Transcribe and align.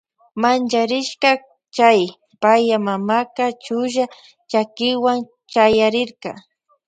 Mancharishpa 0.41 1.31
chay 1.75 2.01
paya 2.41 2.77
mamaka 2.87 3.45
chulla 3.63 4.03
chakiwan 4.51 5.19
chayarirka. 5.51 6.31